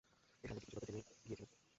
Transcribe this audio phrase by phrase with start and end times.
[0.41, 1.49] ঐ সাংবাদিক কিছু কথা জেনে গিয়েছিল।